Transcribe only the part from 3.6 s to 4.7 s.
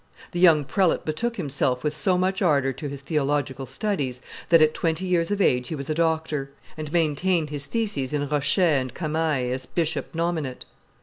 studies, that